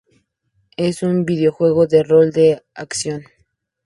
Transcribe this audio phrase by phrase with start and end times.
[0.77, 3.21] Es un videojuego de rol de acción.